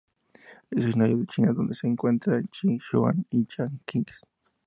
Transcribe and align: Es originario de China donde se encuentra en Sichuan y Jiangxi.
Es 0.71 0.83
originario 0.83 1.15
de 1.17 1.27
China 1.27 1.53
donde 1.53 1.75
se 1.75 1.85
encuentra 1.85 2.35
en 2.37 2.49
Sichuan 2.51 3.23
y 3.29 3.45
Jiangxi. 3.45 4.15